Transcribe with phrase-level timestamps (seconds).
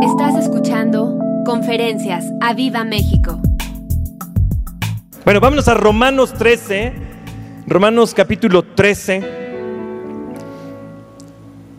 [0.00, 3.40] Estás escuchando Conferencias a Viva México.
[5.24, 6.92] Bueno, vámonos a Romanos 13,
[7.66, 9.24] Romanos capítulo 13.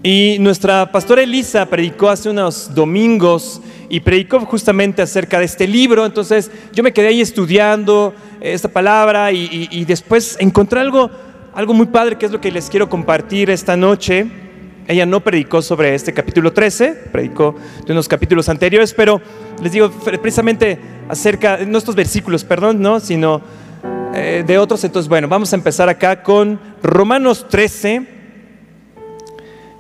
[0.03, 6.05] Y nuestra pastora Elisa predicó hace unos domingos y predicó justamente acerca de este libro.
[6.05, 11.09] Entonces yo me quedé ahí estudiando esta palabra y, y después encontré algo,
[11.53, 14.48] algo muy padre que es lo que les quiero compartir esta noche.
[14.89, 19.21] Ella no predicó sobre este capítulo 13, predicó de unos capítulos anteriores, pero
[19.61, 23.39] les digo precisamente acerca, no estos versículos, perdón, no, sino
[24.15, 24.83] eh, de otros.
[24.83, 28.03] Entonces, bueno, vamos a empezar acá con Romanos 13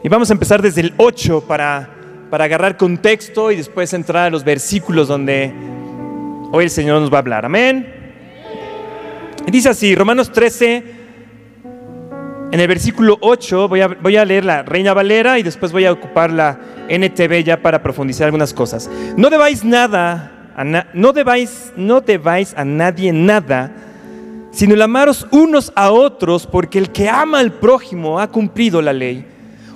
[0.03, 1.89] y vamos a empezar desde el 8 para,
[2.29, 5.51] para agarrar contexto y después entrar a los versículos donde
[6.51, 7.45] hoy el Señor nos va a hablar.
[7.45, 8.13] Amén.
[9.47, 10.98] Dice así, Romanos 13,
[12.51, 13.81] en el versículo 8 voy
[14.15, 16.59] a, leer la Reina Valera y después voy a ocupar la
[16.89, 18.89] NTV ya para profundizar algunas cosas.
[19.15, 20.53] No debáis nada,
[20.93, 23.71] no, debáis, no debáis a nadie nada,
[24.51, 28.93] sino el amaros unos a otros, porque el que ama al prójimo ha cumplido la
[28.93, 29.25] ley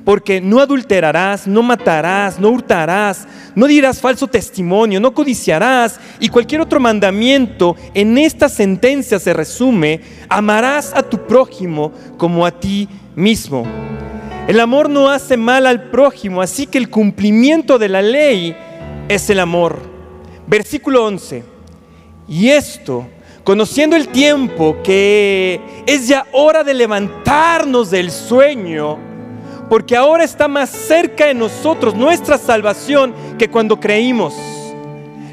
[0.06, 6.62] porque no adulterarás, no matarás, no hurtarás, no dirás falso testimonio, no codiciarás y cualquier
[6.62, 13.66] otro mandamiento en esta sentencia se resume, amarás a tu prójimo como a ti mismo.
[14.48, 18.56] El amor no hace mal al prójimo, así que el cumplimiento de la ley
[19.08, 19.80] es el amor.
[20.48, 21.46] Versículo 11.
[22.28, 23.08] Y esto,
[23.46, 29.13] conociendo el tiempo que es ya hora de levantarnos del sueño,
[29.70, 34.34] porque ahora está más cerca de nosotros nuestra salvación que cuando creímos.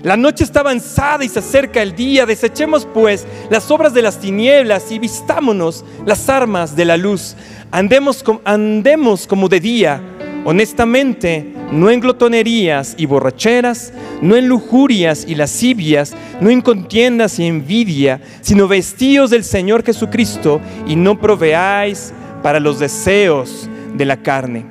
[0.03, 2.25] La noche está avanzada y se acerca el día.
[2.25, 7.37] Desechemos pues las obras de las tinieblas y vistámonos las armas de la luz.
[7.70, 10.00] Andemos, andemos como de día,
[10.44, 17.47] honestamente, no en glotonerías y borracheras, no en lujurias y lascivias, no en contiendas y
[17.47, 24.65] envidia, sino vestidos del Señor Jesucristo y no proveáis para los deseos de la carne.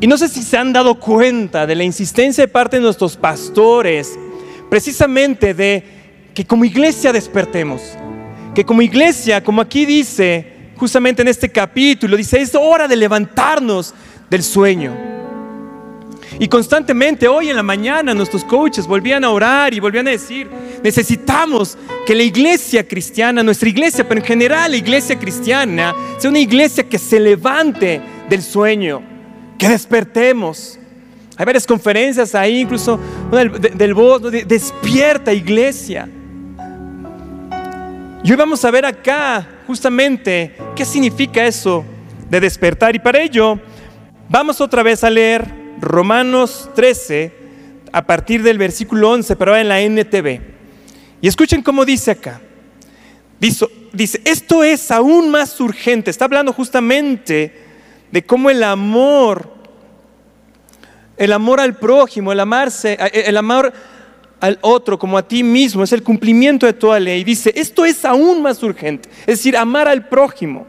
[0.00, 3.16] Y no sé si se han dado cuenta de la insistencia de parte de nuestros
[3.16, 4.16] pastores,
[4.70, 5.82] precisamente de
[6.34, 7.82] que como iglesia despertemos,
[8.54, 13.92] que como iglesia, como aquí dice, justamente en este capítulo, dice, es hora de levantarnos
[14.30, 14.94] del sueño.
[16.40, 20.48] Y constantemente hoy en la mañana nuestros coaches volvían a orar y volvían a decir,
[20.84, 21.76] necesitamos
[22.06, 26.88] que la iglesia cristiana, nuestra iglesia, pero en general la iglesia cristiana, sea una iglesia
[26.88, 29.02] que se levante del sueño,
[29.58, 30.78] que despertemos.
[31.36, 33.00] Hay varias conferencias ahí, incluso
[33.32, 36.08] del, voz, despierta iglesia.
[38.22, 41.84] Y hoy vamos a ver acá justamente qué significa eso
[42.30, 42.94] de despertar.
[42.94, 43.58] Y para ello
[44.28, 47.32] vamos otra vez a leer Romanos 13,
[47.92, 50.40] a partir del versículo 11, pero en la NTV.
[51.20, 52.40] Y escuchen cómo dice acá.
[53.40, 56.10] Dice, dice, esto es aún más urgente.
[56.10, 57.52] Está hablando justamente
[58.10, 59.52] de cómo el amor,
[61.16, 63.72] el amor al prójimo, el amarse, el amor
[64.40, 67.24] al otro como a ti mismo, es el cumplimiento de toda ley.
[67.24, 69.08] Dice, esto es aún más urgente.
[69.20, 70.66] Es decir, amar al prójimo.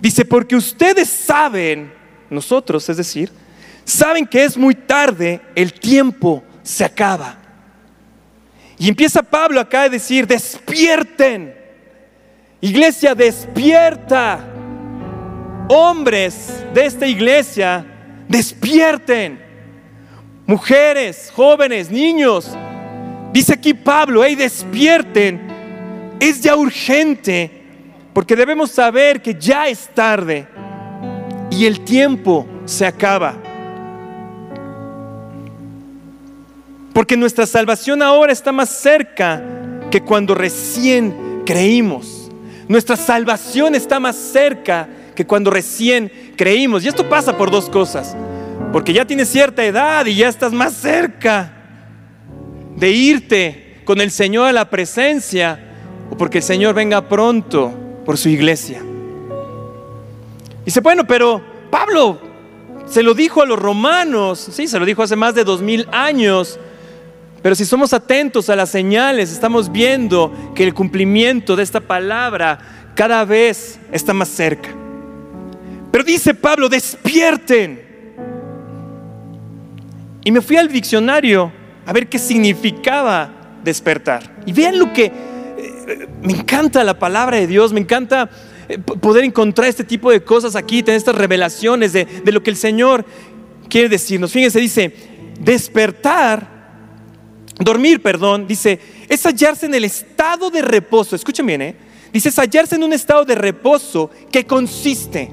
[0.00, 1.92] Dice, porque ustedes saben,
[2.28, 3.30] nosotros, es decir,
[3.86, 7.38] saben que es muy tarde, el tiempo se acaba.
[8.76, 11.54] Y empieza Pablo acá a decir, despierten,
[12.60, 14.40] iglesia, despierta.
[15.68, 17.86] Hombres de esta iglesia,
[18.28, 19.40] despierten.
[20.46, 22.56] Mujeres, jóvenes, niños.
[23.32, 25.40] Dice aquí Pablo, hey, despierten.
[26.20, 27.50] Es ya urgente,
[28.12, 30.46] porque debemos saber que ya es tarde
[31.50, 33.45] y el tiempo se acaba.
[36.96, 39.42] Porque nuestra salvación ahora está más cerca
[39.90, 42.30] que cuando recién creímos.
[42.68, 46.82] Nuestra salvación está más cerca que cuando recién creímos.
[46.82, 48.16] Y esto pasa por dos cosas.
[48.72, 51.52] Porque ya tienes cierta edad y ya estás más cerca
[52.76, 55.60] de irte con el Señor a la presencia
[56.10, 57.74] o porque el Señor venga pronto
[58.06, 58.82] por su iglesia.
[60.64, 62.18] Dice, bueno, pero Pablo
[62.86, 65.86] se lo dijo a los romanos, sí, se lo dijo hace más de dos mil
[65.92, 66.58] años.
[67.46, 72.58] Pero si somos atentos a las señales, estamos viendo que el cumplimiento de esta palabra
[72.96, 74.70] cada vez está más cerca.
[75.92, 77.80] Pero dice Pablo, despierten.
[80.24, 81.52] Y me fui al diccionario
[81.86, 83.30] a ver qué significaba
[83.62, 84.38] despertar.
[84.44, 88.28] Y vean lo que eh, me encanta la palabra de Dios, me encanta
[88.68, 92.50] eh, poder encontrar este tipo de cosas aquí, tener estas revelaciones de, de lo que
[92.50, 93.06] el Señor
[93.68, 94.32] quiere decirnos.
[94.32, 94.92] Fíjense, dice,
[95.38, 96.55] despertar,
[97.58, 101.16] dormir, perdón, dice, es hallarse en el estado de reposo.
[101.16, 101.76] Escuchen bien, ¿eh?
[102.12, 105.30] Dice, es hallarse en un estado de reposo que consiste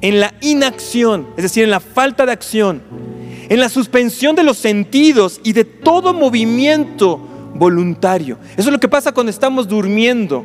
[0.00, 2.82] en la inacción, es decir, en la falta de acción,
[3.48, 7.18] en la suspensión de los sentidos y de todo movimiento
[7.54, 8.38] voluntario.
[8.56, 10.44] Eso es lo que pasa cuando estamos durmiendo.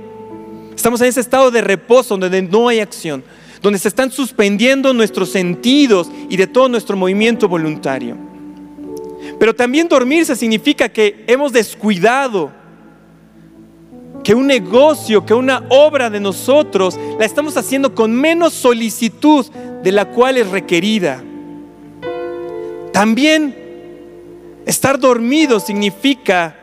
[0.75, 3.24] Estamos en ese estado de reposo donde no hay acción,
[3.62, 8.29] donde se están suspendiendo nuestros sentidos y de todo nuestro movimiento voluntario.
[9.39, 12.51] Pero también dormirse significa que hemos descuidado
[14.24, 19.45] que un negocio, que una obra de nosotros la estamos haciendo con menos solicitud
[19.81, 21.24] de la cual es requerida.
[22.91, 23.56] También
[24.65, 26.57] estar dormido significa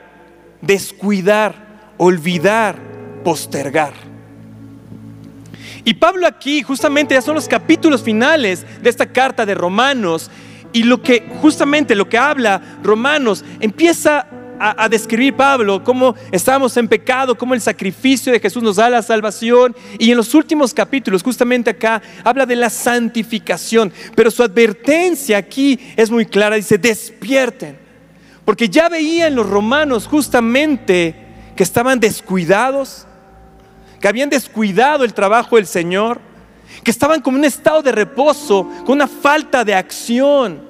[0.60, 2.76] descuidar, olvidar,
[3.24, 3.94] postergar.
[5.84, 10.30] Y Pablo aquí justamente ya son los capítulos finales de esta carta de Romanos
[10.76, 14.26] y lo que justamente lo que habla Romanos empieza
[14.60, 19.00] a, describir Pablo cómo estábamos en pecado, cómo el sacrificio de Jesús nos da la
[19.00, 19.74] salvación.
[19.98, 23.90] Y en los últimos capítulos, justamente acá, habla de la santificación.
[24.14, 27.78] Pero su advertencia aquí es muy clara, dice, despierten.
[28.44, 31.14] Porque ya veían los romanos justamente
[31.56, 33.06] que estaban descuidados,
[33.98, 36.20] que habían descuidado el trabajo del Señor,
[36.82, 40.60] que estaban como en un estado de reposo, con una falta de acción,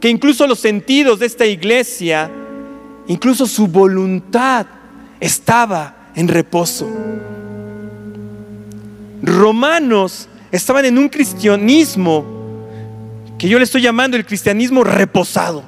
[0.00, 2.30] que incluso los sentidos de esta iglesia
[3.08, 4.66] Incluso su voluntad
[5.18, 6.86] estaba en reposo.
[9.22, 12.24] Romanos estaban en un cristianismo
[13.38, 15.64] que yo le estoy llamando el cristianismo reposado.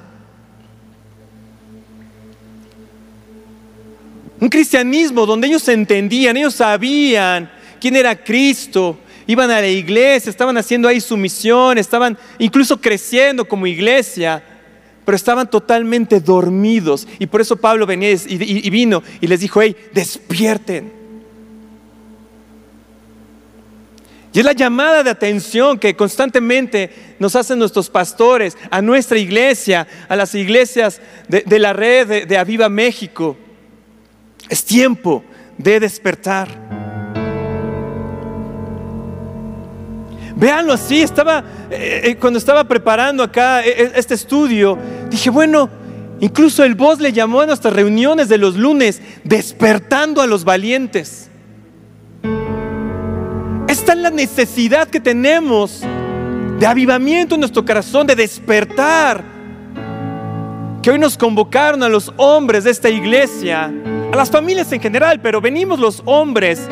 [4.39, 7.51] Un cristianismo donde ellos entendían, ellos sabían
[7.81, 8.99] quién era Cristo,
[9.31, 14.43] iban a la iglesia, estaban haciendo ahí su misión, estaban incluso creciendo como iglesia,
[15.05, 17.07] pero estaban totalmente dormidos.
[17.21, 20.93] Y por eso Pablo venía y, vino y les dijo, hey, despierten.
[24.33, 29.87] Y es la llamada de atención que constantemente nos hacen nuestros pastores, a nuestra iglesia,
[30.09, 33.37] a las iglesias de, la red de, de Aviva México.
[34.49, 35.23] Es tiempo
[35.57, 36.80] de despertar.
[40.41, 44.79] Véanlo así, estaba, eh, eh, cuando estaba preparando acá eh, este estudio,
[45.11, 45.69] dije, bueno,
[46.19, 51.29] incluso el voz le llamó a nuestras reuniones de los lunes, despertando a los valientes.
[53.69, 55.83] Esta es la necesidad que tenemos
[56.59, 59.23] de avivamiento en nuestro corazón, de despertar.
[60.81, 63.71] Que hoy nos convocaron a los hombres de esta iglesia,
[64.11, 66.67] a las familias en general, pero venimos los hombres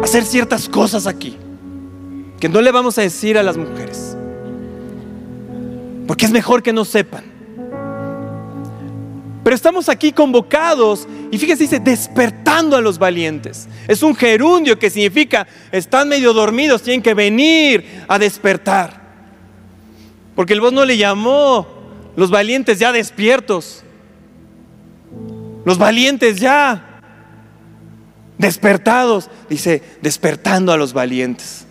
[0.00, 1.36] a hacer ciertas cosas aquí
[2.40, 4.16] que no le vamos a decir a las mujeres.
[6.06, 7.24] Porque es mejor que no sepan.
[9.44, 13.68] Pero estamos aquí convocados y fíjese, dice, despertando a los valientes.
[13.86, 19.00] Es un gerundio que significa, están medio dormidos, tienen que venir a despertar.
[20.34, 21.66] Porque el voz no le llamó
[22.14, 23.84] los valientes ya despiertos.
[25.64, 27.00] Los valientes ya
[28.38, 29.30] despertados.
[29.48, 31.67] Dice, despertando a los valientes.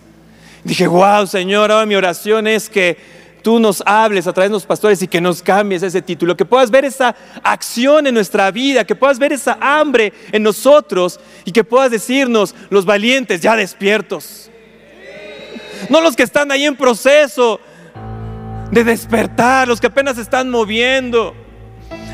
[0.64, 2.96] Dije, wow, Señor, ahora mi oración es que
[3.42, 6.44] tú nos hables a través de los pastores y que nos cambies ese título, que
[6.44, 11.52] puedas ver esa acción en nuestra vida, que puedas ver esa hambre en nosotros y
[11.52, 14.50] que puedas decirnos, los valientes ya despiertos.
[15.88, 17.60] No los que están ahí en proceso
[18.70, 21.34] de despertar, los que apenas están moviendo.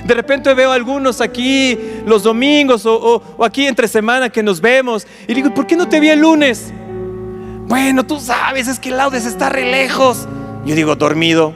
[0.04, 4.60] De repente veo a algunos aquí los domingos o, o aquí entre semana que nos
[4.60, 6.72] vemos y digo, ¿por qué no te vi el lunes?
[7.66, 10.28] Bueno, tú sabes, es que Laudes está re lejos.
[10.64, 11.54] Yo digo, dormido.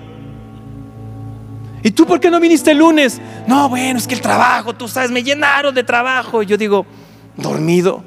[1.83, 3.21] ¿Y tú por qué no viniste el lunes?
[3.47, 6.43] No, bueno, es que el trabajo, tú sabes, me llenaron de trabajo.
[6.43, 6.87] Yo digo,
[7.37, 8.03] dormido.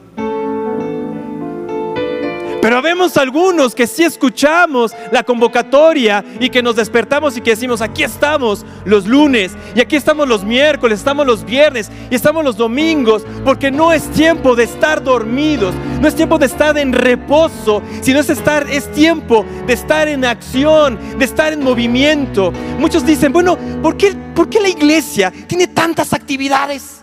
[2.61, 7.81] Pero vemos algunos que sí escuchamos la convocatoria y que nos despertamos y que decimos,
[7.81, 12.57] aquí estamos los lunes y aquí estamos los miércoles, estamos los viernes y estamos los
[12.57, 17.81] domingos, porque no es tiempo de estar dormidos, no es tiempo de estar en reposo,
[18.01, 22.53] sino es, estar, es tiempo de estar en acción, de estar en movimiento.
[22.77, 27.01] Muchos dicen, bueno, ¿por qué, por qué la iglesia tiene tantas actividades?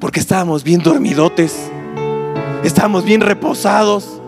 [0.00, 1.70] Porque estábamos bien dormidotes
[2.62, 4.20] estamos bien reposados.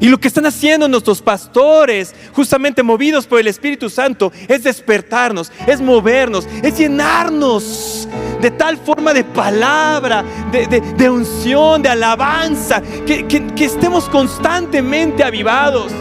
[0.00, 5.52] Y lo que están haciendo nuestros pastores, justamente movidos por el Espíritu Santo, es despertarnos,
[5.66, 8.08] es movernos, es llenarnos
[8.40, 15.92] de tal forma de palabra, de, unción, de alabanza, que, que estemos constantemente avivados.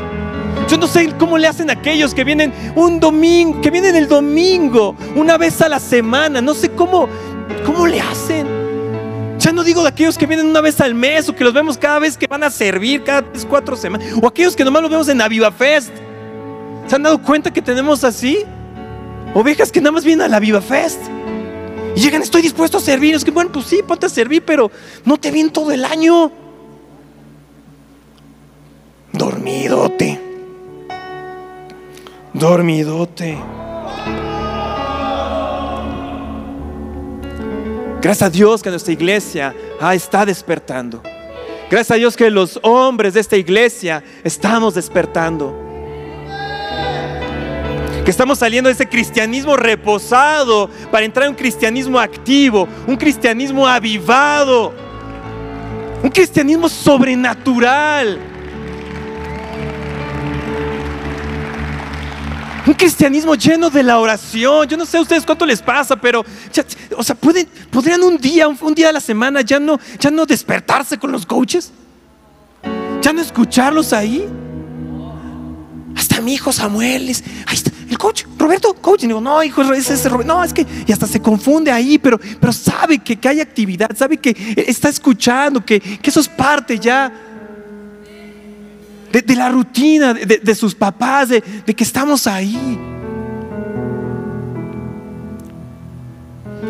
[0.69, 4.95] Yo no sé cómo le hacen aquellos que vienen un domingo, que vienen el domingo,
[5.15, 6.41] una vez a la semana.
[6.41, 7.09] No sé cómo,
[7.65, 8.38] cómo le hacen.
[9.59, 11.99] No digo de aquellos que vienen una vez al mes o que los vemos cada
[11.99, 14.07] vez que van a servir, cada tres, cuatro semanas.
[14.21, 15.91] O aquellos que nomás los vemos en Aviva Fest.
[16.87, 18.45] ¿Se han dado cuenta que tenemos así?
[19.33, 21.01] Ovejas que nada más vienen a la Viva Fest.
[21.93, 23.15] Y llegan, estoy dispuesto a servir.
[23.15, 24.71] Es que bueno, pues sí, ponte a servir, pero
[25.03, 26.31] no te vienen todo el año.
[29.11, 30.21] Dormidote.
[32.31, 33.37] Dormidote.
[38.01, 39.55] Gracias a Dios que nuestra iglesia
[39.91, 41.01] está despertando.
[41.69, 45.69] Gracias a Dios que los hombres de esta iglesia estamos despertando
[48.09, 53.67] que estamos saliendo de ese cristianismo reposado para entrar en un cristianismo activo, un cristianismo
[53.67, 54.73] avivado,
[56.01, 58.17] un cristianismo sobrenatural.
[62.69, 64.67] Un cristianismo lleno de la oración.
[64.67, 66.23] Yo no sé a ustedes cuánto les pasa, pero,
[66.95, 70.23] o sea, ¿pueden, podrían un día, un, día a la semana ya no, ya no
[70.27, 71.71] despertarse con los coaches.
[73.01, 74.23] Ya no escucharlos ahí.
[75.95, 79.03] Hasta mi hijo Samuel, es, ahí está, el coach, Roberto, coach.
[79.03, 80.31] Y digo, no, hijo, es ese Roberto.
[80.31, 84.17] No, es que, y hasta se confunde ahí, pero, pero sabe que, hay actividad, sabe
[84.17, 87.11] que está escuchando, que, eso es parte ya
[89.11, 92.79] de, la rutina de, sus papás, de, que estamos ahí.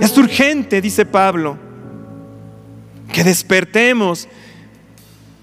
[0.01, 1.57] Es urgente, dice Pablo,
[3.11, 4.27] que despertemos.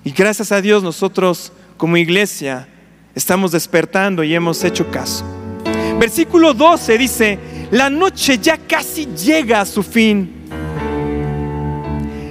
[0.05, 2.69] Y gracias a Dios nosotros como iglesia
[3.15, 5.25] estamos despertando y hemos hecho caso.
[5.99, 7.39] Versículo 12 dice,
[7.71, 10.36] la noche ya casi llega a su fin.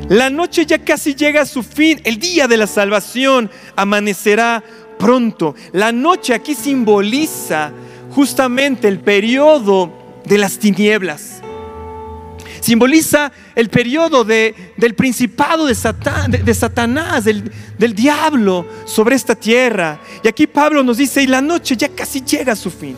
[0.09, 1.99] La noche ya casi llega a su fin.
[2.03, 4.63] El día de la salvación amanecerá
[4.99, 5.55] pronto.
[5.71, 7.71] La noche aquí simboliza
[8.11, 9.91] justamente el periodo
[10.25, 11.41] de las tinieblas.
[12.61, 19.99] Simboliza el periodo del principado de, Satanás, del, del diablo sobre esta tierra.
[20.23, 22.95] Y aquí Pablo nos dice, y la noche ya casi llega a su fin.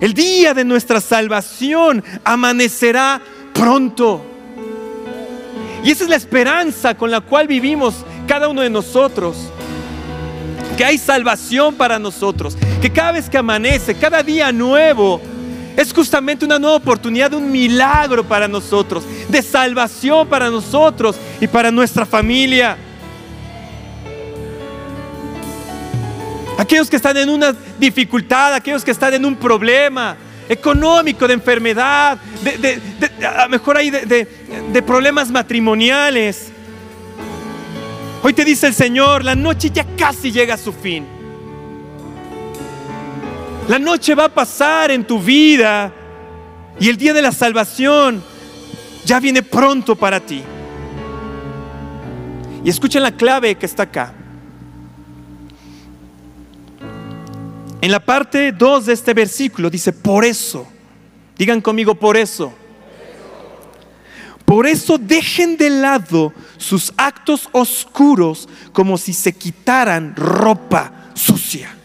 [0.00, 3.22] El día de nuestra salvación amanecerá
[3.54, 4.35] pronto.
[5.86, 7.94] Y esa es la esperanza con la cual vivimos
[8.26, 9.36] cada uno de nosotros.
[10.76, 12.58] Que hay salvación para nosotros.
[12.82, 15.20] Que cada vez que amanece, cada día nuevo,
[15.76, 19.04] es justamente una nueva oportunidad un milagro para nosotros.
[19.28, 22.76] De salvación para nosotros y para nuestra familia.
[26.58, 30.16] aquellos que están en una dificultad, aquellos que están en un problema
[30.48, 32.80] económico, de enfermedad, de,
[33.26, 36.52] a lo mejor hay de problemas matrimoniales.
[38.22, 41.06] Hoy te dice el Señor, la noche ya casi llega a su fin.
[43.68, 45.92] La noche va a pasar en tu vida
[46.78, 48.22] y el día de la salvación
[49.04, 50.42] ya viene pronto para ti.
[52.64, 54.12] Y escuchen la clave que está acá.
[57.86, 60.66] En la parte 2 de este versículo dice, por eso,
[61.38, 62.52] digan conmigo, por eso.
[64.44, 71.75] Por eso dejen de lado sus actos oscuros como si se quitaran ropa sucia.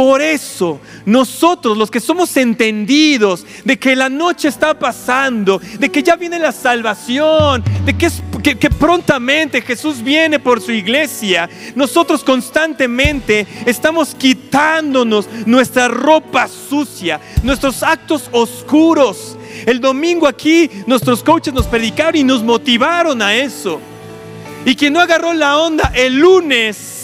[0.00, 6.02] Por eso nosotros los que somos entendidos de que la noche está pasando, de que
[6.02, 14.14] ya viene la salvación, de que, prontamente Jesús viene por su iglesia, nosotros constantemente estamos
[14.14, 19.36] quitándonos nuestra ropa sucia, nuestros actos oscuros.
[19.66, 23.78] El domingo aquí nuestros coaches nos predicaron y nos motivaron a eso.
[24.64, 26.99] Y quien no agarró la onda el lunes,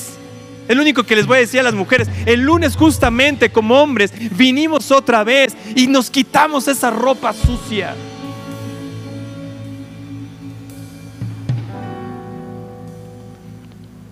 [0.68, 4.12] el único que les voy a decir a las mujeres, el lunes justamente como hombres
[4.36, 7.94] vinimos otra vez y nos quitamos esa ropa sucia.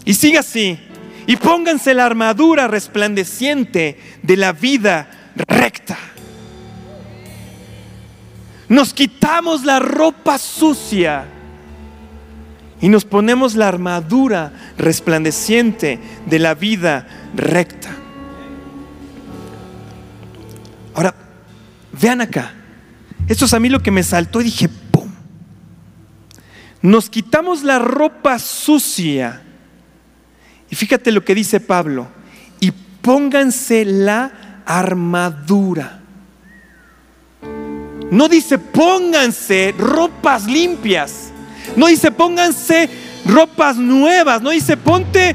[0.05, 0.79] Y siga así.
[1.27, 5.97] Y pónganse la armadura resplandeciente de la vida recta.
[8.69, 11.34] Nos quitamos la ropa sucia
[12.81, 17.91] y nos ponemos la armadura resplandeciente de la vida recta.
[20.95, 21.15] Ahora,
[21.93, 22.53] vean acá.
[23.27, 25.11] Esto es a mí lo que me saltó y dije, ¡pum!
[26.83, 29.43] Nos quitamos la ropa sucia.
[30.71, 32.09] Y fíjate lo que dice Pablo.
[32.61, 36.01] Y pónganse la armadura.
[38.11, 41.33] no dice pónganse ropas limpias,
[41.77, 42.89] no dice pónganse
[43.27, 45.35] ropas nuevas, no dice ponte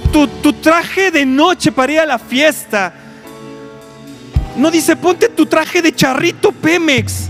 [0.00, 2.94] tu, traje de noche para ir a la fiesta,
[4.56, 7.28] no dice ponte tu traje de charrito Pemex,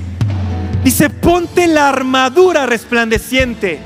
[0.84, 3.80] dice ponte la armadura resplandeciente,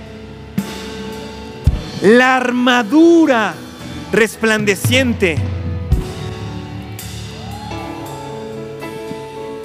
[2.02, 3.54] la armadura
[4.12, 5.38] resplandeciente.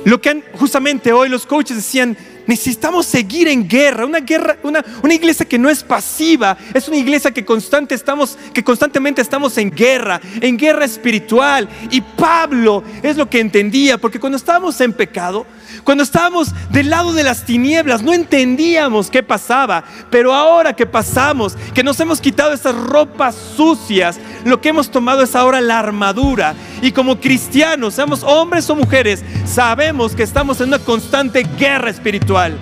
[0.03, 2.17] Lo que justamente hoy los coaches decían,
[2.51, 6.97] necesitamos seguir en guerra, una guerra, una, una, iglesia que no es pasiva, es una
[6.97, 11.69] iglesia que, constante estamos, que constantemente estamos en guerra, en guerra espiritual.
[11.89, 15.45] Y Pablo es lo que entendía, porque cuando estábamos en pecado,
[15.83, 21.55] cuando estábamos del lado de las tinieblas, no entendíamos qué pasaba, pero ahora que pasamos,
[21.73, 26.55] que nos hemos quitado esas ropas sucias, lo que hemos tomado es ahora la armadura.
[26.81, 32.57] Y como cristianos, seamos hombres o mujeres, sabemos que estamos en una constante guerra espiritual.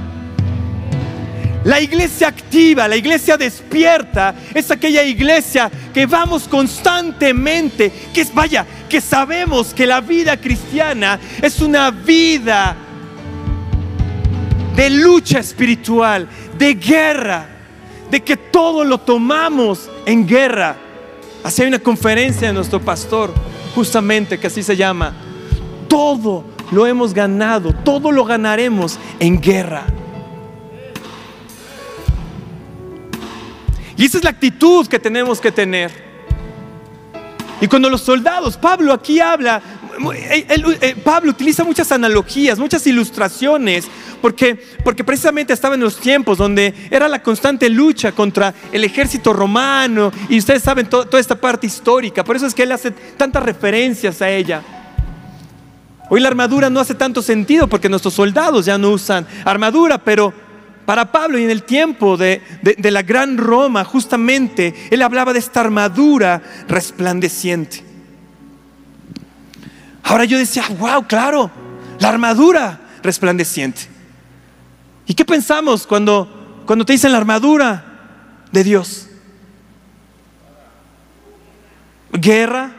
[1.65, 8.65] La iglesia activa, la iglesia despierta, es aquella iglesia que vamos constantemente, que es, vaya,
[8.87, 12.77] que sabemos que la vida cristiana es una vida
[14.79, 17.45] de lucha espiritual, de guerra,
[18.09, 20.77] de que todo lo tomamos en guerra.
[21.43, 23.33] Así hay una conferencia de nuestro pastor,
[23.75, 25.13] justamente que así se llama.
[25.89, 29.83] Todo lo hemos ganado, todo lo ganaremos en guerra.
[33.97, 35.91] Y esa es la actitud que tenemos que tener.
[37.59, 39.61] Y cuando los soldados, Pablo aquí habla,
[41.03, 43.87] Pablo utiliza muchas analogías, muchas ilustraciones
[44.21, 49.33] porque, porque precisamente estaba en los tiempos donde era la constante lucha contra el ejército
[49.33, 53.43] romano y ustedes saben toda esta parte histórica, por eso es que él hace tantas
[53.43, 54.63] referencias a ella.
[56.11, 60.33] Hoy la armadura no hace tanto sentido porque nuestros soldados ya no usan armadura, pero
[60.85, 65.39] para Pablo y en el tiempo de, de, la gran Roma, justamente, él hablaba de
[65.39, 67.88] esta armadura resplandeciente.
[70.09, 71.51] Ahora yo decía, wow, claro,
[71.99, 73.81] la armadura resplandeciente.
[75.05, 77.85] ¿Y qué pensamos cuando, cuando te dicen la armadura
[78.51, 79.07] de Dios?
[82.11, 82.71] Guerra.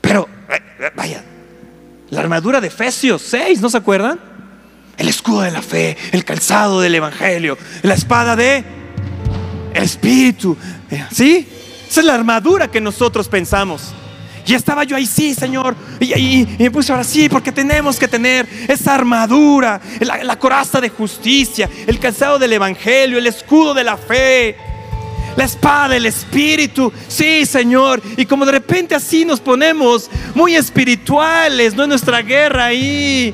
[0.00, 1.24] Pero, eh, eh, vaya,
[2.10, 4.20] la armadura de Efesios 6, ¿no se acuerdan?
[4.96, 8.64] El escudo de la fe, el calzado del Evangelio, la espada de
[9.74, 10.56] el Espíritu.
[11.10, 11.48] ¿Sí?
[11.90, 13.92] Esa es la armadura que nosotros pensamos.
[14.48, 15.76] Y estaba yo ahí, sí, Señor.
[16.00, 21.68] Y, me puse ahora sí, porque tenemos que tener esa armadura, la, coraza de justicia,
[21.86, 24.56] el calzado del Evangelio, el escudo de la fe
[25.36, 26.90] la espada del Espíritu.
[27.06, 28.02] Sí, Señor.
[28.16, 33.32] Y como de repente así nos ponemos muy espirituales, no en nuestra guerra ahí.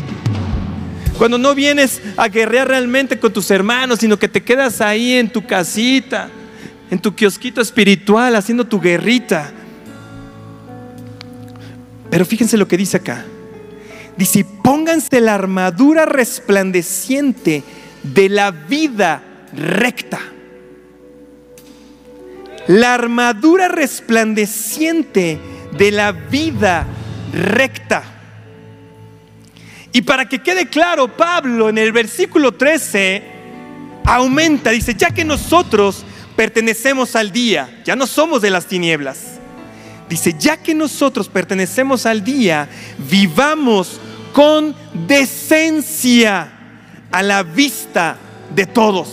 [1.16, 5.31] Cuando no vienes a guerrear realmente con tus hermanos, sino que te quedas ahí en
[5.31, 6.29] tu casita,
[6.90, 9.53] en tu kiosquito espiritual, haciendo tu guerrita.
[12.14, 13.24] Pero fíjense lo que dice acá.
[14.16, 17.64] Dice, pónganse la armadura resplandeciente
[18.05, 19.20] de la vida
[19.53, 20.20] recta.
[22.68, 25.40] La armadura resplandeciente
[25.77, 26.87] de la vida
[27.33, 28.05] recta.
[29.90, 33.24] Y para que quede claro, Pablo en el versículo 13
[34.05, 36.05] aumenta, dice, ya que nosotros
[36.37, 39.33] pertenecemos al día, ya no somos de las tinieblas
[40.14, 42.68] Dice, ya que nosotros pertenecemos al día,
[43.11, 44.00] vivamos
[44.33, 44.72] con
[45.09, 46.53] decencia
[47.11, 48.16] a la vista
[48.55, 49.09] de todos.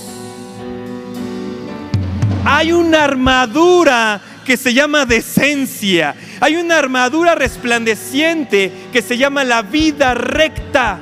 [2.45, 6.13] Hay una armadura que se llama decencia.
[6.39, 10.99] Hay una armadura resplandeciente que se llama la vida recta.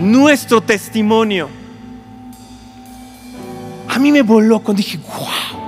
[0.00, 1.48] Nuestro testimonio.
[3.86, 5.59] A mí me voló cuando dije, wow.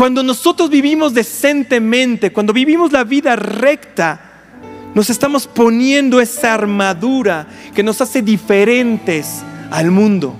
[0.00, 4.18] Cuando nosotros vivimos decentemente, cuando vivimos la vida recta,
[4.94, 10.34] nos estamos poniendo esa armadura que nos hace diferentes al mundo.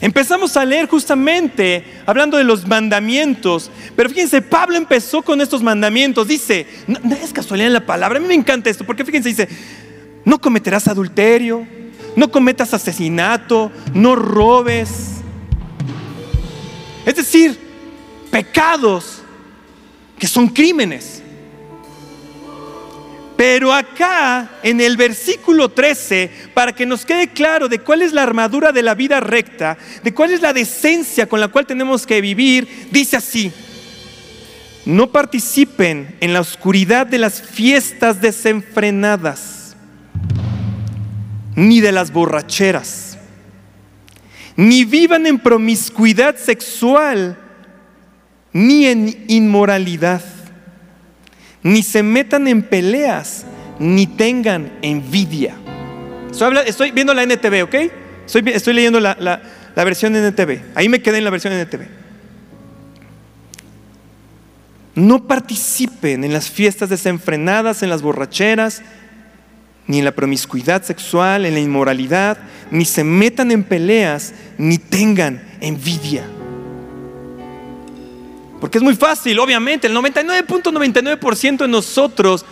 [0.00, 6.26] Empezamos a leer justamente hablando de los mandamientos, pero fíjense, Pablo empezó con estos mandamientos,
[6.26, 9.48] dice, no, es casualidad en la palabra, a mí me encanta esto, porque fíjense, dice,
[10.24, 11.64] no cometerás adulterio,
[12.16, 15.11] no cometas asesinato, no robes,
[17.04, 17.58] es decir,
[18.30, 19.22] pecados
[20.18, 21.22] que son crímenes.
[23.36, 28.22] Pero acá, en el versículo 13, para que nos quede claro de cuál es la
[28.22, 32.20] armadura de la vida recta, de cuál es la decencia con la cual tenemos que
[32.20, 33.50] vivir, dice así,
[34.84, 39.76] no participen en la oscuridad de las fiestas desenfrenadas,
[41.56, 43.11] ni de las borracheras,
[44.62, 47.36] ni vivan en promiscuidad sexual,
[48.52, 50.22] ni en inmoralidad,
[51.64, 53.44] ni se metan en peleas,
[53.80, 55.56] ni tengan envidia.
[56.64, 57.74] Estoy, viendo la NTV, ¿ok?
[58.24, 60.76] Estoy, leyendo la, la versión NTV.
[60.76, 62.02] Ahí me quedé en la versión NTV
[64.94, 68.82] no participen en las fiestas desenfrenadas, en las borracheras,
[69.86, 72.38] ni en la promiscuidad sexual, en la inmoralidad,
[72.70, 76.24] ni se metan en peleas, ni tengan envidia.
[78.60, 82.44] Porque es muy fácil, obviamente, el 99.99% de nosotros,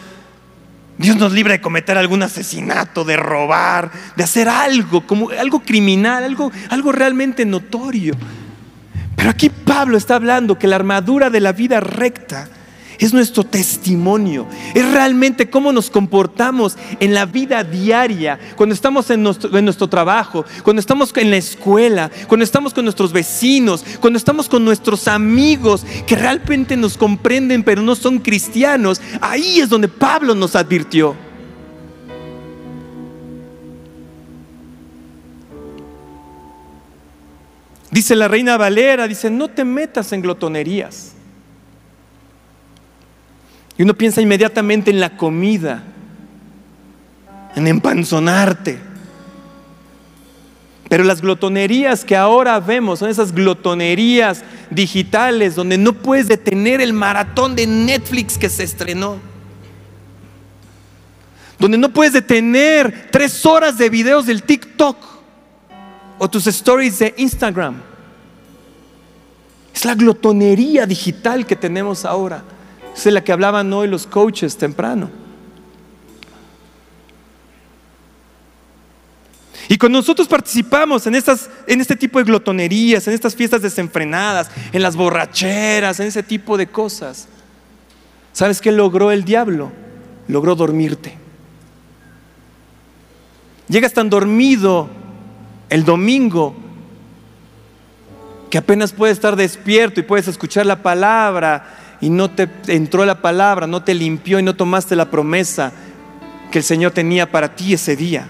[0.98, 6.24] Dios nos libra de cometer algún asesinato, de robar, de hacer algo, como algo criminal,
[6.24, 8.14] algo, algo realmente notorio.
[9.16, 12.48] Pero aquí Pablo está hablando que la armadura de la vida recta
[13.00, 19.22] es nuestro testimonio, es realmente cómo nos comportamos en la vida diaria, cuando estamos en
[19.22, 24.64] nuestro, trabajo, cuando estamos en la escuela, cuando estamos con nuestros vecinos, cuando estamos con
[24.64, 29.00] nuestros amigos que realmente nos comprenden pero no son cristianos.
[29.20, 31.16] Ahí es donde Pablo nos advirtió.
[37.90, 41.14] Dice la reina Valera, dice, no te metas en glotonerías.
[43.80, 45.82] Y uno piensa inmediatamente en la comida,
[47.56, 48.78] en empanzonarte.
[50.90, 56.92] Pero las glotonerías que ahora vemos son esas glotonerías digitales donde no puedes detener el
[56.92, 59.16] maratón de Netflix que se estrenó.
[61.58, 64.98] Donde no puedes detener tres horas de videos del TikTok
[66.18, 67.76] o tus stories de Instagram.
[69.74, 72.44] Es la glotonería digital que tenemos ahora.
[72.94, 75.10] Es la que hablaban hoy los coaches temprano.
[79.68, 84.50] Y cuando nosotros participamos en, estas, en este tipo de glotonerías, en estas fiestas desenfrenadas,
[84.72, 87.28] en las borracheras, en ese tipo de cosas,
[88.32, 89.70] ¿sabes qué logró el diablo?
[90.26, 91.16] Logró dormirte.
[93.68, 94.90] Llegas tan dormido
[95.68, 96.56] el domingo,
[98.50, 103.20] que apenas puedes estar despierto y puedes escuchar la palabra y no te entró la
[103.20, 105.72] palabra, no te limpió y no tomaste la promesa
[106.50, 108.28] que el Señor tenía para ti ese día.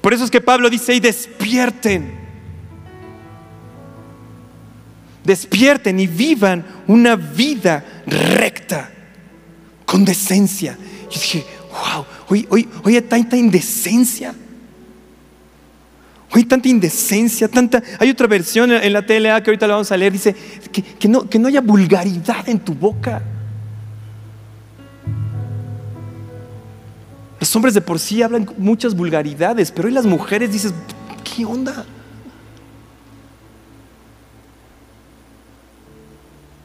[0.00, 2.22] Por eso es que Pablo dice, y despierten.
[5.24, 8.90] Despierten y vivan una vida recta,
[9.86, 10.76] con decencia.
[11.10, 14.34] Yo dije, wow, oye, oye, oye tanta indecencia.
[16.34, 17.82] Oye, tanta indecencia, tanta...
[17.98, 20.34] Hay otra versión en la TLA que ahorita la vamos a leer, dice
[20.98, 23.22] que, no, que no haya vulgaridad en tu boca.
[27.38, 30.74] Los hombres de por sí hablan muchas vulgaridades, pero hoy las mujeres dices,
[31.22, 31.84] ¿qué onda?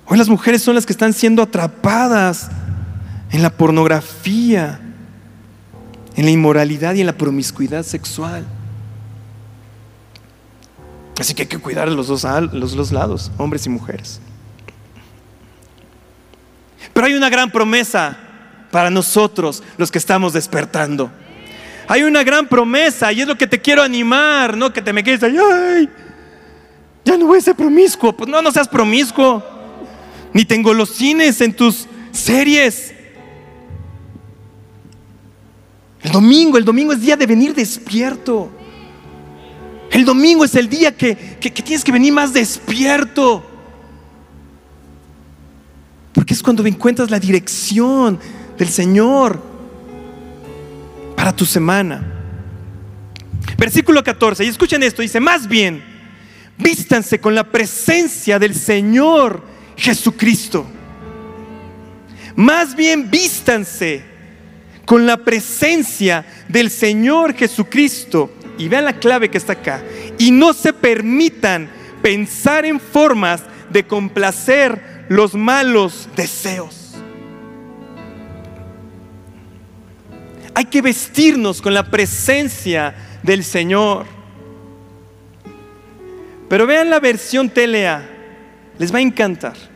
[0.08, 2.49] Hoy las mujeres son las que están siendo atrapadas
[3.32, 4.79] en la pornografía
[6.19, 8.45] en la inmoralidad y en la promiscuidad sexual.
[11.19, 14.21] Así que hay que cuidar los dos, los dos lados, hombres y mujeres.
[16.93, 18.17] Pero hay una gran promesa
[18.71, 21.12] para nosotros, los que estamos despertando.
[21.88, 25.03] Hay una gran promesa y es lo que te quiero animar, no que te me
[25.03, 25.89] quedes ahí, ay,
[27.03, 28.13] ya no voy a ser promiscuo.
[28.13, 29.43] Pues no, no seas promiscuo.
[30.32, 32.93] Ni tengo los cines en tus series.
[36.01, 38.51] El domingo, el domingo es día de venir despierto.
[39.91, 43.45] El domingo es el día que, tienes que venir más despierto.
[46.13, 48.19] Porque es cuando encuentras la dirección
[48.58, 49.41] del Señor
[51.15, 52.15] para tu semana.
[53.58, 55.84] Versículo 14, y escuchen esto, dice, más bien,
[56.58, 59.43] vístanse con la presencia del Señor
[59.75, 60.65] Jesucristo.
[62.36, 64.04] Más bien vístanse
[64.86, 68.32] con la presencia del Señor Jesucristo.
[68.60, 69.82] Y vean la clave que está acá.
[70.19, 71.69] Y no se permitan
[72.04, 73.41] pensar en formas
[73.72, 76.93] de complacer los malos deseos.
[80.54, 82.93] Hay que vestirnos con la presencia
[83.24, 84.06] del Señor.
[86.50, 88.04] Pero vean la versión TLA,
[88.78, 89.68] les va a encantar.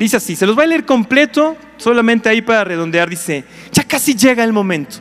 [0.00, 4.14] Dice así, se los voy a leer completo, solamente ahí para redondear, dice, ya casi
[4.14, 4.96] llega el momento.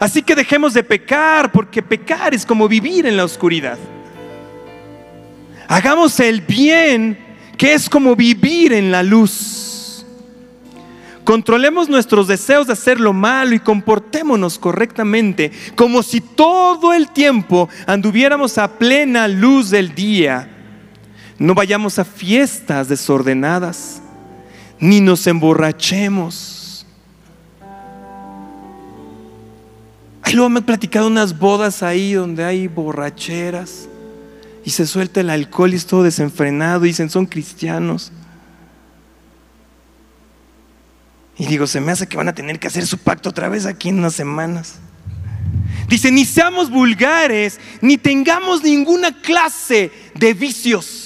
[0.00, 3.76] Así que dejemos de pecar, porque pecar es como vivir en la oscuridad.
[5.68, 7.18] Hagamos el bien,
[7.58, 10.06] que es como vivir en la luz.
[11.22, 17.68] Controlemos nuestros deseos de hacer lo malo y comportémonos correctamente, como si todo el tiempo
[17.86, 20.48] anduviéramos a plena luz del día.
[21.38, 24.00] No vayamos a fiestas desordenadas,
[24.78, 26.86] ni nos emborrachemos.
[30.22, 33.88] Ahí luego me han platicado unas bodas ahí donde hay borracheras
[34.64, 36.84] y se suelta el alcohol y es todo desenfrenado.
[36.84, 38.10] Y dicen, son cristianos.
[41.38, 43.66] Y digo, se me hace que van a tener que hacer su pacto otra vez
[43.66, 44.80] aquí en unas semanas.
[45.88, 51.05] Dice, ni seamos vulgares, ni tengamos ninguna clase de vicios.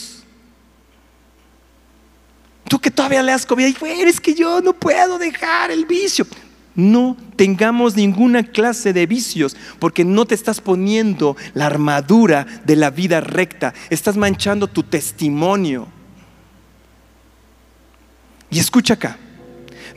[2.70, 3.68] Tú que todavía le has comido,
[4.06, 6.24] es que yo no puedo dejar el vicio
[6.76, 12.90] no tengamos ninguna clase de vicios, porque no te estás poniendo la armadura de la
[12.90, 15.88] vida recta, estás manchando tu testimonio.
[18.50, 19.18] Y escucha acá,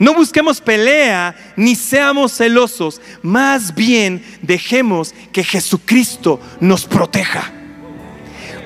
[0.00, 7.63] no busquemos pelea ni seamos celosos, más bien dejemos que Jesucristo nos proteja.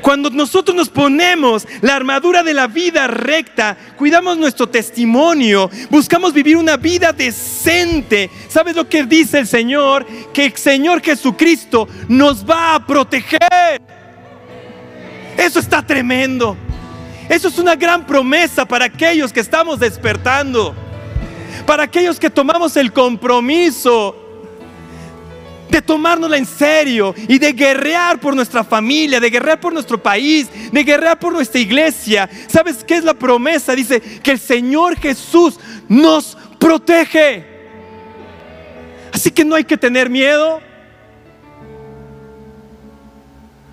[0.03, 6.57] Cuando nosotros nos ponemos la armadura de la vida recta, cuidamos nuestro testimonio, buscamos vivir
[6.57, 8.31] una vida decente.
[8.49, 10.07] ¿Sabes lo que dice el Señor?
[10.33, 13.81] Que el Señor Jesucristo nos va a proteger.
[15.37, 16.57] Eso está tremendo.
[17.29, 20.75] Eso es una gran promesa para aquellos que estamos despertando.
[21.67, 24.28] Para aquellos que tomamos el compromiso
[25.71, 30.49] de tomárnosla en serio y de guerrear por nuestra familia, de guerrear por nuestro país,
[30.73, 32.29] de guerrear por nuestra iglesia.
[32.49, 33.75] ¿Sabes qué es la promesa?
[33.75, 37.45] Dice que el Señor Jesús nos protege.
[39.13, 40.61] Así que no hay que tener miedo.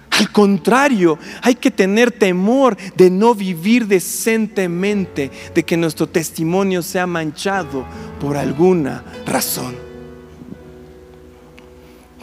[0.10, 7.06] Al contrario, hay que tener temor de no vivir decentemente, de que nuestro testimonio sea
[7.06, 7.86] manchado
[8.20, 9.85] por alguna razón.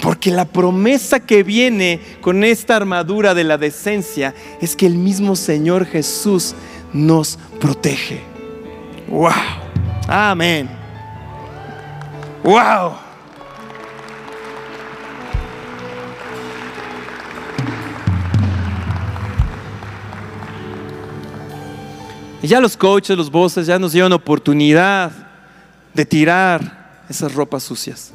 [0.02, 5.36] Porque la promesa que viene con esta armadura de la decencia es que el mismo
[5.36, 6.56] Señor Jesús
[6.92, 8.20] nos protege.
[9.06, 9.30] ¡Wow!
[10.08, 10.68] Amén.
[12.42, 12.94] ¡Wow!
[22.42, 25.12] Y ya los coaches, los bosses ya nos dieron oportunidad
[25.94, 28.12] de tirar esas ropas sucias.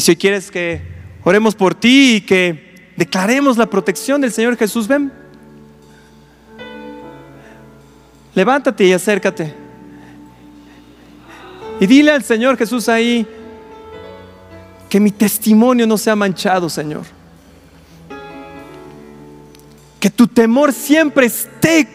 [0.00, 0.80] Y si quieres que
[1.24, 5.12] oremos por ti y que declaremos la protección del Señor Jesús, ven.
[8.34, 9.52] Levántate y acércate.
[11.80, 13.26] Y dile al Señor Jesús ahí
[14.88, 17.04] que mi testimonio no sea manchado, Señor.
[20.00, 21.86] Que tu temor siempre esté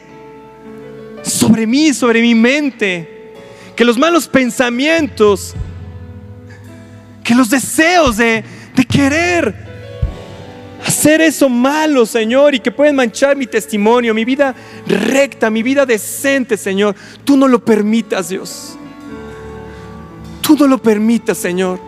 [1.23, 3.33] sobre mí, sobre mi mente.
[3.75, 5.55] Que los malos pensamientos
[7.25, 8.45] que los deseos de,
[8.87, 9.53] querer
[10.85, 15.87] hacer eso malo, Señor, y que pueden manchar mi testimonio, mi vida recta, mi vida
[15.87, 16.95] decente, Señor.
[17.23, 18.77] Tú no lo permitas, Dios.
[20.41, 21.79] Tú no lo permitas, Señor.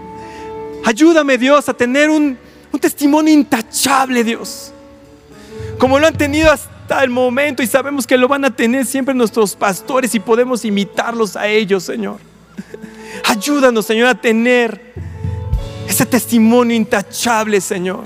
[0.83, 2.35] Ayúdame, Dios, a tener un,
[2.71, 4.73] un testimonio intachable, Dios.
[5.77, 9.13] Como lo han tenido hasta el momento y sabemos que lo van a tener siempre
[9.13, 12.17] nuestros pastores y podemos imitarlos a ellos, Señor.
[13.25, 14.86] Ayúdanos, Señor, a tener
[15.97, 18.05] ese testimonio intachable, Señor.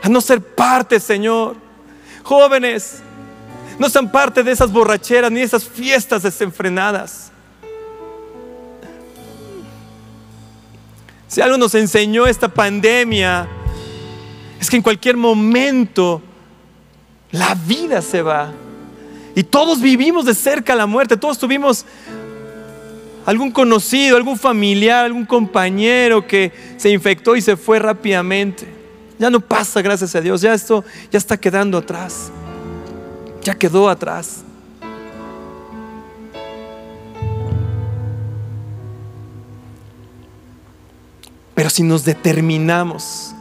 [0.00, 1.56] A no ser parte, Señor.
[2.22, 3.02] Jóvenes,
[3.76, 7.32] no sean parte de esas borracheras ni de esas fiestas desenfrenadas.
[11.26, 13.48] Si algo nos enseñó esta pandemia,
[14.60, 16.22] es que en cualquier momento
[17.32, 18.52] la vida se va.
[19.34, 21.84] Y todos vivimos de cerca la muerte, todos tuvimos
[23.26, 28.66] algún conocido, algún familiar, algún compañero que se infectó y se fue rápidamente.
[29.18, 30.40] Ya no pasa, gracias a Dios.
[30.40, 32.30] Ya esto ya está quedando atrás.
[33.42, 34.42] Ya quedó atrás.
[41.54, 43.34] Pero si nos determinamos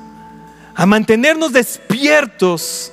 [0.75, 2.91] a mantenernos despiertos,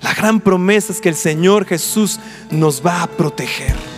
[0.00, 2.18] la gran promesa es que el Señor Jesús
[2.50, 3.95] nos va a proteger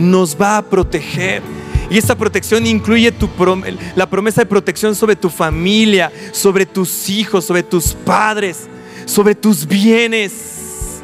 [0.00, 1.42] nos va a proteger.
[1.90, 3.28] Y esa protección incluye tu
[3.96, 8.68] la promesa de protección sobre tu familia, sobre tus hijos, sobre tus padres,
[9.06, 11.02] sobre tus bienes.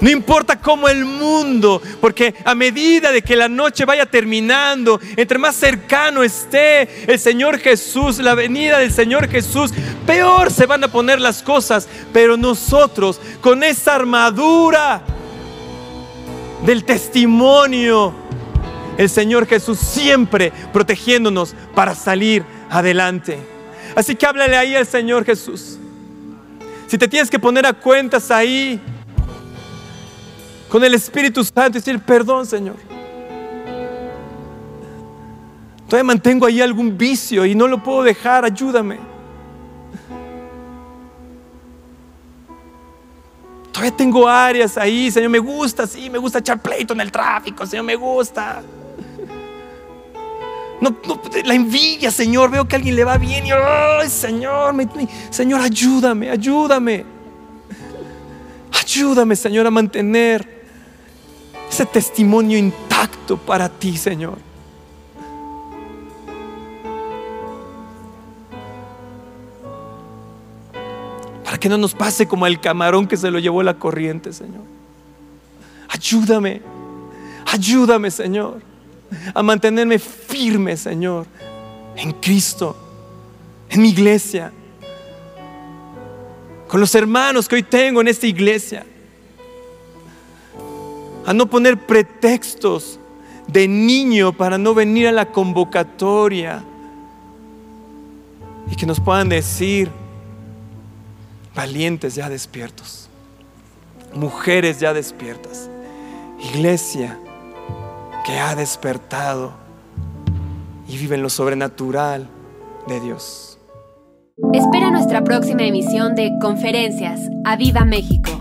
[0.00, 5.38] No importa cómo el mundo, porque a medida de que la noche vaya terminando, entre
[5.38, 9.72] más cercano esté el Señor Jesús, la venida del Señor Jesús,
[10.06, 11.88] peor se van a poner las cosas.
[12.12, 15.02] Pero nosotros, con esa armadura
[16.64, 18.12] del testimonio,
[18.96, 23.38] el Señor Jesús siempre protegiéndonos para salir adelante.
[23.94, 25.78] Así que háblale ahí al Señor Jesús.
[26.86, 28.80] Si te tienes que poner a cuentas ahí
[30.68, 32.76] con el Espíritu Santo y decir, perdón Señor.
[35.86, 38.98] Todavía mantengo ahí algún vicio y no lo puedo dejar, ayúdame.
[43.78, 47.64] Todavía tengo áreas ahí, Señor, me gusta, sí, me gusta echar pleito en el tráfico,
[47.64, 48.60] Señor, me gusta.
[50.80, 50.96] No,
[51.44, 52.50] la envidia, Señor.
[52.50, 54.74] Veo que a alguien le va bien y, ay, Señor,
[55.30, 57.04] Señor, ayúdame, ayúdame.
[58.72, 60.66] Ayúdame, Señor, a mantener
[61.70, 64.47] ese testimonio intacto para ti, Señor.
[71.60, 74.62] Que no nos pase como el camarón que se lo llevó la corriente, Señor.
[75.88, 76.62] Ayúdame,
[77.46, 78.68] ayúdame, Señor
[79.34, 81.26] a mantenerme firme, Señor,
[81.96, 82.76] en Cristo,
[83.68, 84.52] en mi iglesia,
[86.66, 88.84] con los hermanos que hoy tengo en esta iglesia,
[91.26, 92.98] a no poner pretextos
[93.46, 96.62] de niño para no venir a la convocatoria
[98.70, 99.90] y que nos puedan decir,
[101.58, 103.10] valientes ya despiertos,
[104.14, 105.68] mujeres ya despiertas,
[106.54, 107.18] iglesia
[108.24, 109.54] que ha despertado
[110.86, 112.28] y vive en lo sobrenatural
[112.86, 113.58] de Dios.
[114.52, 117.28] Espera nuestra próxima emisión de Conferencias.
[117.44, 118.37] ¡A Viva México!